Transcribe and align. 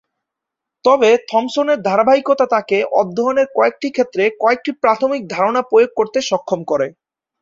তবে 0.85 1.09
থমসনের 1.29 1.79
ধারাবাহিকতা 1.81 2.45
তাকে 2.55 2.77
অধ্যয়নের 3.01 3.47
কয়েকটি 3.55 3.87
ক্ষেত্রে 3.91 4.23
কয়েকটি 4.41 4.71
প্রাথমিক 4.83 5.21
ধারণা 5.27 5.61
প্রয়োগ 5.63 5.91
করতে 5.95 6.19
সক্ষম 6.29 6.59
করে। 6.63 6.87